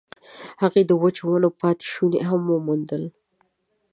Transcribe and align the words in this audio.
هغې 0.61 0.81
د 0.85 0.91
وچو 1.01 1.23
ونو 1.27 1.49
پاتې 1.59 1.85
شوني 1.93 2.21
هم 2.29 2.41
وموندل. 2.53 3.03